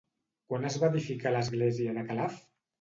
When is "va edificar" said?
0.85-1.35